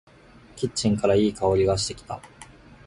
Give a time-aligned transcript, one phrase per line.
[0.55, 2.19] キッチンからいい香りがしてきた。